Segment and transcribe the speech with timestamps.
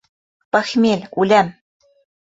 [0.55, 1.53] Похмель, үләм!..